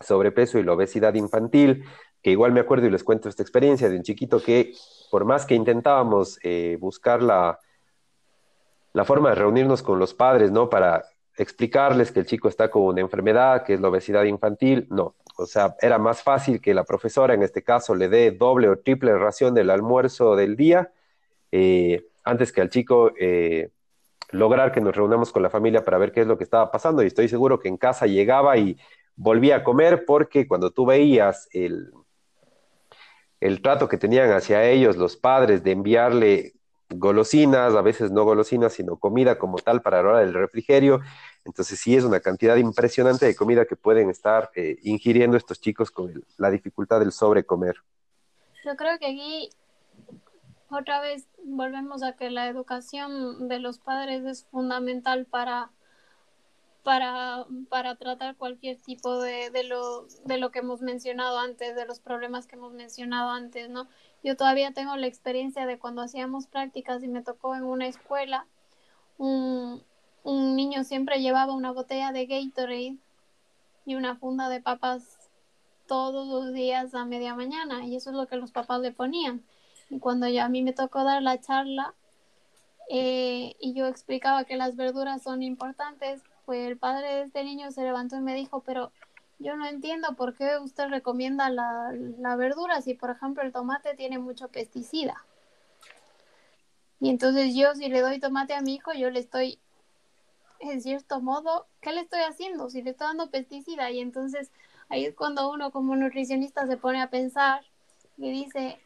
[0.00, 1.84] sobrepeso y la obesidad infantil,
[2.22, 4.72] que igual me acuerdo y les cuento esta experiencia de un chiquito que
[5.10, 7.58] por más que intentábamos eh, buscar la,
[8.92, 10.70] la forma de reunirnos con los padres, ¿no?
[10.70, 11.04] Para
[11.36, 15.14] explicarles que el chico está con una enfermedad, que es la obesidad infantil, no.
[15.36, 18.78] O sea, era más fácil que la profesora en este caso le dé doble o
[18.78, 20.92] triple ración del almuerzo del día,
[21.50, 23.70] eh, antes que al chico eh,
[24.30, 27.02] lograr que nos reunamos con la familia para ver qué es lo que estaba pasando.
[27.02, 28.76] Y estoy seguro que en casa llegaba y
[29.16, 31.92] volvía a comer porque cuando tú veías el,
[33.40, 36.54] el trato que tenían hacia ellos los padres de enviarle
[36.90, 41.00] golosinas, a veces no golosinas, sino comida como tal para la hora del refrigerio.
[41.44, 45.90] Entonces sí es una cantidad impresionante de comida que pueden estar eh, ingiriendo estos chicos
[45.90, 47.76] con la dificultad del sobrecomer.
[48.64, 49.50] Yo creo que aquí
[50.70, 55.70] otra vez volvemos a que la educación de los padres es fundamental para
[56.84, 61.86] para, para tratar cualquier tipo de, de, lo, de lo que hemos mencionado antes, de
[61.86, 63.88] los problemas que hemos mencionado antes, ¿no?
[64.22, 68.46] Yo todavía tengo la experiencia de cuando hacíamos prácticas y me tocó en una escuela,
[69.16, 69.82] un,
[70.24, 72.98] un niño siempre llevaba una botella de Gatorade
[73.86, 75.30] y una funda de papas
[75.86, 79.42] todos los días a media mañana y eso es lo que los papás le ponían.
[79.88, 81.94] Y cuando ya a mí me tocó dar la charla
[82.90, 87.70] eh, y yo explicaba que las verduras son importantes, pues el padre de este niño
[87.70, 88.92] se levantó y me dijo, pero
[89.38, 93.94] yo no entiendo por qué usted recomienda la, la verdura si, por ejemplo, el tomate
[93.94, 95.24] tiene mucho pesticida.
[97.00, 99.58] Y entonces yo si le doy tomate a mi hijo, yo le estoy,
[100.60, 102.70] en cierto modo, ¿qué le estoy haciendo?
[102.70, 103.90] Si le estoy dando pesticida.
[103.90, 104.50] Y entonces
[104.88, 107.62] ahí es cuando uno como nutricionista se pone a pensar
[108.16, 108.80] y dice,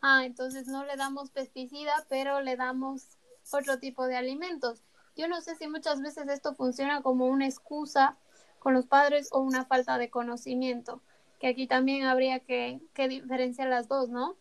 [0.00, 3.18] ah, entonces no le damos pesticida, pero le damos
[3.52, 4.82] otro tipo de alimentos.
[5.18, 8.16] Yo no sé si muchas veces esto funciona como una excusa
[8.60, 11.02] con los padres o una falta de conocimiento,
[11.40, 14.36] que aquí también habría que, diferenciar las dos, ¿no?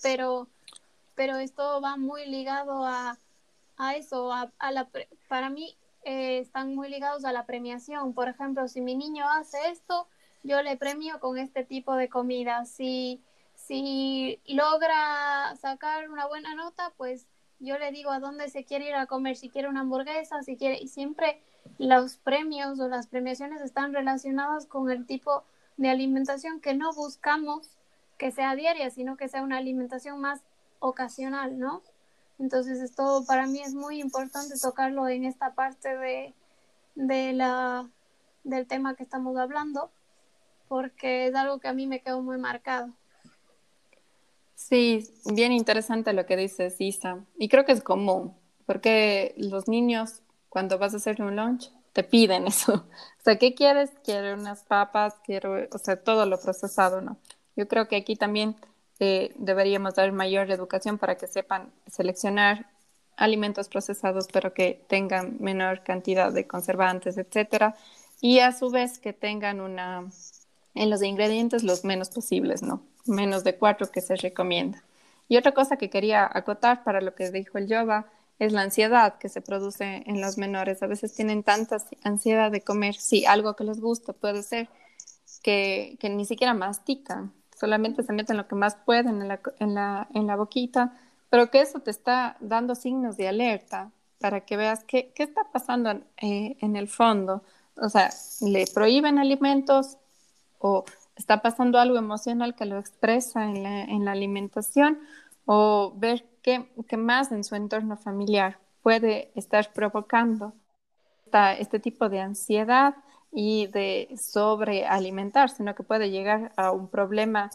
[0.00, 0.46] Pero,
[1.16, 3.18] pero esto va muy ligado a,
[3.96, 4.88] eso, a, la,
[5.26, 8.14] para mí eh, están muy ligados a la premiación.
[8.14, 10.06] Por ejemplo, si mi niño hace esto,
[10.44, 12.64] yo le premio con este tipo de comida.
[12.64, 13.20] Si,
[13.56, 17.26] si logra sacar una buena nota, pues
[17.60, 20.56] yo le digo a dónde se quiere ir a comer, si quiere una hamburguesa, si
[20.56, 21.40] quiere, y siempre
[21.78, 25.44] los premios o las premiaciones están relacionadas con el tipo
[25.76, 27.76] de alimentación que no buscamos
[28.18, 30.40] que sea diaria, sino que sea una alimentación más
[30.78, 31.82] ocasional, ¿no?
[32.38, 36.34] Entonces esto para mí es muy importante tocarlo en esta parte de,
[36.94, 37.88] de la,
[38.44, 39.90] del tema que estamos hablando,
[40.68, 42.94] porque es algo que a mí me quedó muy marcado.
[44.60, 47.24] Sí, bien interesante lo que dices, Isa.
[47.38, 48.34] Y creo que es común,
[48.66, 52.74] porque los niños, cuando vas a hacer un lunch, te piden eso.
[52.74, 53.90] O sea, ¿qué quieres?
[54.04, 57.16] Quiero unas papas, quiero, o sea, todo lo procesado, ¿no?
[57.56, 58.54] Yo creo que aquí también
[59.00, 62.66] eh, deberíamos dar mayor educación para que sepan seleccionar
[63.16, 67.74] alimentos procesados, pero que tengan menor cantidad de conservantes, etcétera,
[68.20, 70.06] y a su vez que tengan una,
[70.74, 72.82] en los ingredientes los menos posibles, ¿no?
[73.06, 74.82] Menos de cuatro que se recomienda.
[75.28, 78.06] Y otra cosa que quería acotar para lo que dijo el yoga
[78.38, 80.82] es la ansiedad que se produce en los menores.
[80.82, 84.68] A veces tienen tanta ansiedad de comer, sí, algo que les gusta puede ser,
[85.42, 89.74] que, que ni siquiera mastican, solamente se meten lo que más pueden en la, en
[89.74, 94.56] la, en la boquita, pero que eso te está dando signos de alerta para que
[94.56, 97.42] veas qué, qué está pasando eh, en el fondo.
[97.76, 98.10] O sea,
[98.40, 99.98] le prohíben alimentos
[100.58, 100.84] o
[101.20, 104.98] está pasando algo emocional que lo expresa en la, en la alimentación
[105.44, 110.54] o ver qué, más en su entorno familiar puede estar provocando
[111.58, 112.94] este tipo de ansiedad
[113.30, 117.50] y de sobrealimentar, sino que puede llegar a un problema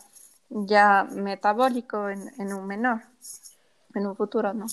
[0.50, 3.02] ya metabólico en, en un menor,
[3.96, 4.68] en un futuro, ¿no?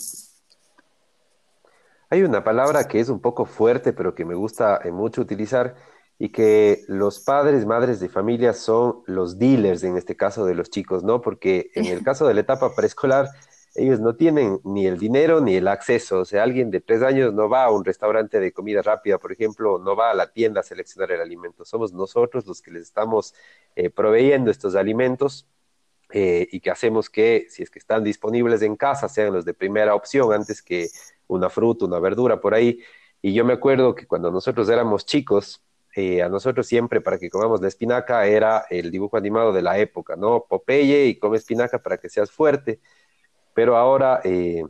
[2.11, 5.75] Hay una palabra que es un poco fuerte, pero que me gusta eh, mucho utilizar,
[6.19, 10.71] y que los padres, madres de familia son los dealers en este caso de los
[10.71, 11.21] chicos, ¿no?
[11.21, 13.29] Porque en el caso de la etapa preescolar,
[13.75, 16.21] ellos no tienen ni el dinero ni el acceso.
[16.21, 19.33] O sea, alguien de tres años no va a un restaurante de comida rápida, por
[19.33, 21.65] ejemplo, no va a la tienda a seleccionar el alimento.
[21.65, 23.35] Somos nosotros los que les estamos
[23.75, 25.49] eh, proveyendo estos alimentos
[26.13, 29.55] eh, y que hacemos que, si es que están disponibles en casa, sean los de
[29.55, 30.89] primera opción antes que
[31.27, 32.81] una fruta, una verdura por ahí.
[33.23, 37.31] Y yo me acuerdo que cuando nosotros éramos chicos, eh, a nosotros siempre para que
[37.31, 40.47] comamos la espinaca era el dibujo animado de la época, ¿no?
[40.49, 42.81] Popeye y come espinaca para que seas fuerte
[43.55, 44.65] pero ahora eh,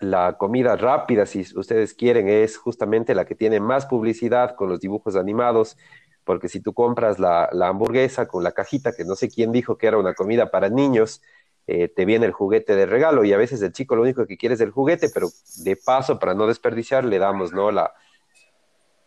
[0.00, 4.80] la comida rápida, si ustedes quieren, es justamente la que tiene más publicidad con los
[4.80, 5.76] dibujos animados,
[6.24, 9.86] porque si tú compras la, hamburguesa con la cajita, que no sé quién dijo que
[9.86, 11.22] era una comida para niños,
[11.66, 14.36] eh, te viene el juguete de regalo y a veces el chico lo único que
[14.36, 15.28] quiere es el juguete, pero
[15.64, 17.70] de paso, para no desperdiciar, le damos ¿no?
[17.70, 17.92] la,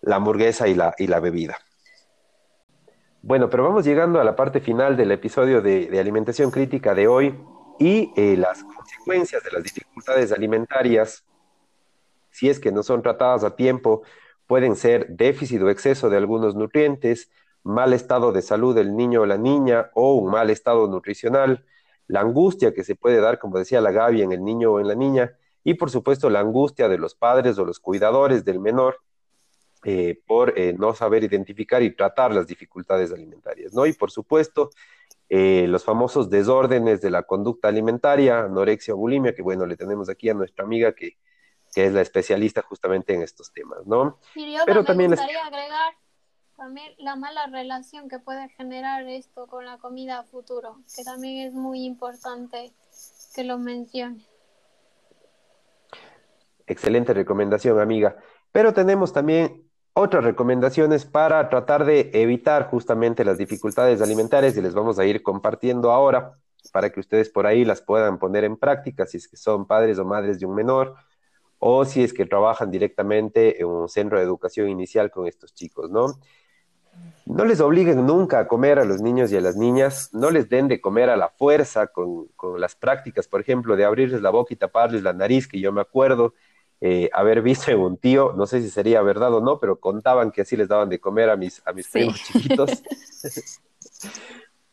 [0.03, 1.57] la hamburguesa y la, y la bebida.
[3.21, 7.35] Bueno, pero vamos llegando a la parte final del episodio de alimentación crítica de hoy
[7.79, 11.25] y eh, las consecuencias de las dificultades alimentarias,
[12.31, 14.03] si es que no son tratadas a tiempo,
[14.47, 17.29] pueden ser déficit o exceso de algunos nutrientes,
[17.63, 21.65] mal estado de salud del niño o la niña o un mal estado nutricional,
[22.07, 24.87] la angustia que se puede dar, como decía la Gaby, en el niño o en
[24.87, 28.97] la niña, y por supuesto la angustia de los padres o los cuidadores del menor
[29.86, 33.86] eh, por eh, no saber identificar y tratar las dificultades alimentarias, ¿no?
[33.86, 34.69] Y por supuesto,
[35.27, 40.07] eh, los famosos desórdenes de la conducta alimentaria, anorexia o bulimia, que bueno, le tenemos
[40.09, 41.17] aquí a nuestra amiga que,
[41.75, 44.19] es la especialista justamente en estos temas, ¿no?
[44.36, 45.93] Pero me también gustaría agregar
[46.55, 51.47] también la mala relación que puede generar esto con la comida a futuro, que también
[51.47, 52.71] es muy importante
[53.36, 54.23] que lo mencione.
[56.67, 58.17] Excelente recomendación, amiga.
[58.51, 59.62] Pero tenemos también
[59.93, 65.21] otras recomendaciones para tratar de evitar justamente las dificultades alimentarias y les vamos a ir
[65.21, 66.33] compartiendo ahora
[66.71, 69.99] para que ustedes por ahí las puedan poner en práctica si es que son padres
[69.99, 70.95] o madres de un menor
[71.59, 75.89] o si es que trabajan directamente en un centro de educación inicial con estos chicos,
[75.91, 76.19] ¿no?
[77.25, 80.49] No les obliguen nunca a comer a los niños y a las niñas, no les
[80.49, 84.29] den de comer a la fuerza con, con las prácticas, por ejemplo, de abrirles la
[84.29, 86.33] boca y taparles la nariz, que yo me acuerdo
[86.86, 90.31] eh, haber visto en un tío, no sé si sería verdad o no, pero contaban
[90.31, 92.84] que así les daban de comer a mis, a mis primos chiquitos.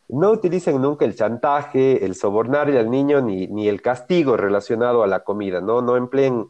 [0.08, 5.06] no utilicen nunca el chantaje, el sobornarle al niño, ni, ni el castigo relacionado a
[5.06, 5.82] la comida, ¿no?
[5.82, 6.48] No empleen,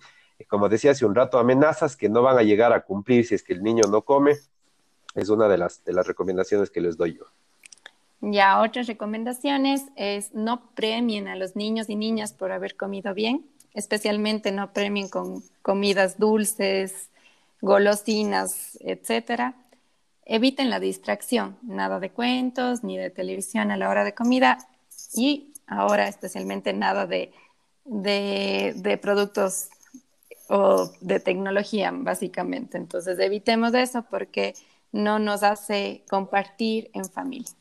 [0.49, 3.43] como decía hace un rato, amenazas que no van a llegar a cumplir si es
[3.43, 4.39] que el niño no come.
[5.15, 7.27] Es una de las, de las recomendaciones que les doy yo.
[8.23, 13.45] Ya, otras recomendaciones es no premien a los niños y niñas por haber comido bien
[13.75, 17.11] especialmente no premien con comidas dulces,
[17.61, 19.55] golosinas, etcétera.
[20.25, 24.59] Eviten la distracción, nada de cuentos ni de televisión a la hora de comida
[25.15, 27.33] y ahora especialmente nada de,
[27.85, 29.71] de, productos
[30.49, 32.77] o de tecnología, básicamente.
[32.77, 34.55] Entonces, evitemos eso porque
[34.93, 37.53] no nos hace compartir en familia.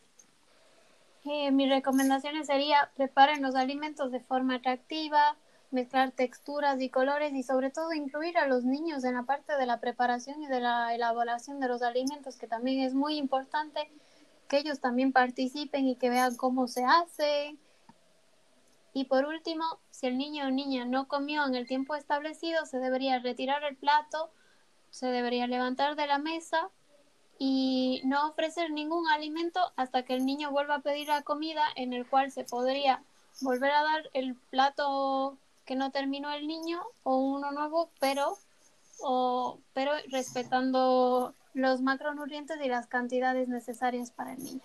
[1.25, 5.37] Eh, mi recomendación sería preparen los alimentos de forma atractiva,
[5.71, 9.65] mezclar texturas y colores y sobre todo incluir a los niños en la parte de
[9.65, 13.91] la preparación y de la elaboración de los alimentos, que también es muy importante
[14.47, 17.55] que ellos también participen y que vean cómo se hace.
[18.93, 22.79] Y por último, si el niño o niña no comió en el tiempo establecido, se
[22.79, 24.31] debería retirar el plato,
[24.89, 26.69] se debería levantar de la mesa
[27.37, 31.93] y no ofrecer ningún alimento hasta que el niño vuelva a pedir la comida en
[31.93, 33.03] el cual se podría
[33.41, 35.37] volver a dar el plato
[35.69, 38.35] que no terminó el niño o uno nuevo, pero,
[39.03, 44.61] o, pero respetando los macronutrientes y las cantidades necesarias para el niño.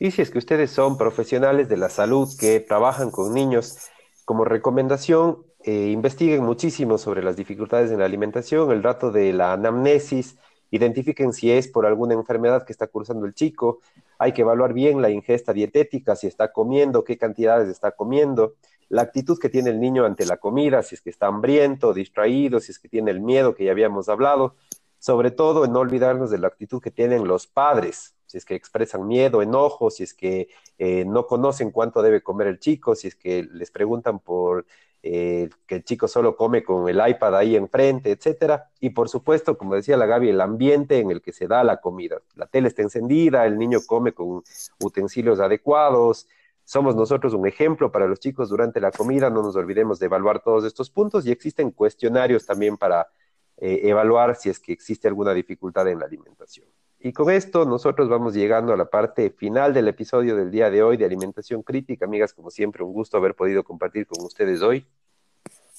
[0.00, 3.76] Y si es que ustedes son profesionales de la salud que trabajan con niños,
[4.24, 9.52] como recomendación, eh, investiguen muchísimo sobre las dificultades en la alimentación, el rato de la
[9.52, 10.36] anamnesis,
[10.72, 13.78] identifiquen si es por alguna enfermedad que está cursando el chico,
[14.18, 18.54] hay que evaluar bien la ingesta dietética, si está comiendo, qué cantidades está comiendo,
[18.92, 22.60] la actitud que tiene el niño ante la comida, si es que está hambriento, distraído,
[22.60, 24.54] si es que tiene el miedo que ya habíamos hablado,
[24.98, 28.54] sobre todo en no olvidarnos de la actitud que tienen los padres, si es que
[28.54, 33.08] expresan miedo, enojo, si es que eh, no conocen cuánto debe comer el chico, si
[33.08, 34.66] es que les preguntan por
[35.02, 38.68] eh, que el chico solo come con el iPad ahí enfrente, etcétera.
[38.78, 41.80] Y por supuesto, como decía la Gaby, el ambiente en el que se da la
[41.80, 42.20] comida.
[42.34, 44.42] La tele está encendida, el niño come con
[44.80, 46.28] utensilios adecuados,
[46.72, 50.40] somos nosotros un ejemplo para los chicos durante la comida, no nos olvidemos de evaluar
[50.40, 53.08] todos estos puntos y existen cuestionarios también para
[53.58, 56.66] eh, evaluar si es que existe alguna dificultad en la alimentación.
[56.98, 60.82] Y con esto nosotros vamos llegando a la parte final del episodio del día de
[60.82, 62.06] hoy de Alimentación Crítica.
[62.06, 64.86] Amigas, como siempre, un gusto haber podido compartir con ustedes hoy.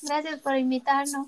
[0.03, 1.25] Gracias por invitarnos.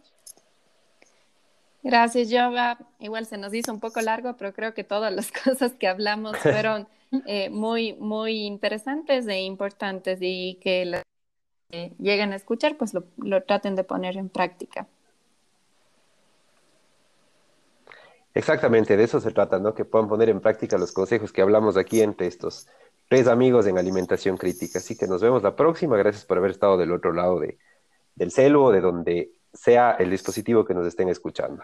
[1.81, 2.77] Gracias, Jova.
[2.99, 6.37] Igual se nos hizo un poco largo, pero creo que todas las cosas que hablamos
[6.37, 6.87] fueron
[7.25, 11.03] eh, muy, muy interesantes e importantes y que las
[11.69, 14.87] que lleguen a escuchar, pues lo, lo traten de poner en práctica.
[18.33, 19.73] Exactamente, de eso se trata, ¿no?
[19.73, 22.67] Que puedan poner en práctica los consejos que hablamos aquí entre estos
[23.07, 24.79] tres amigos en alimentación crítica.
[24.79, 25.95] Así que nos vemos la próxima.
[25.95, 27.57] Gracias por haber estado del otro lado de,
[28.15, 31.63] del celo o de donde sea el dispositivo que nos estén escuchando.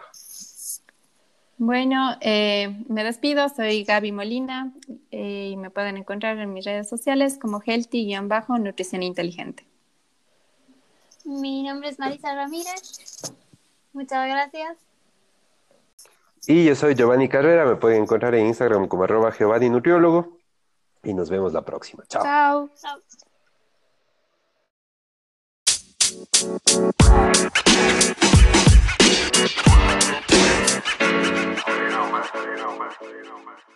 [1.64, 4.72] Bueno, eh, me despido, soy Gaby Molina
[5.12, 9.64] eh, y me pueden encontrar en mis redes sociales como healthy-nutrición inteligente.
[11.24, 13.32] Mi nombre es Marisa Ramírez,
[13.92, 14.76] muchas gracias.
[16.48, 20.38] Y yo soy Giovanni Carrera, me pueden encontrar en Instagram como arroba Giovanni Nutriólogo
[21.04, 22.02] y nos vemos la próxima.
[22.08, 22.24] Chao.
[22.24, 22.70] Chao.
[22.74, 22.98] Chao
[33.44, 33.71] más.